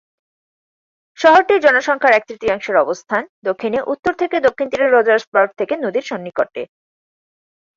শহরটির 1.17 1.59
জনসংখ্যার 1.61 2.15
এক 2.15 2.23
তৃতীয়াংশের 2.27 2.75
অবস্থান 2.75 3.23
দক্ষিণে 3.43 3.79
উত্তর 3.83 4.13
থেকে 4.13 4.35
দক্ষিণ 4.39 4.67
তীরের 4.69 4.93
রজার্স 4.93 5.23
পার্ক 5.33 5.51
থেকে 5.59 5.73
নদীর 5.77 6.05
সন্নিকটে। 6.07 6.61